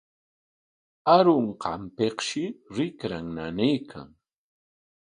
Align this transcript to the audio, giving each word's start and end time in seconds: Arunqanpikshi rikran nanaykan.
Arunqanpikshi 1.15 2.43
rikran 2.75 3.25
nanaykan. 3.35 4.09